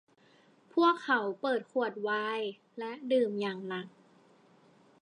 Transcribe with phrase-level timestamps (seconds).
[0.73, 2.47] พวกเขาเปิดขวดไวน์
[2.79, 3.87] และดื่มอย่างหนัก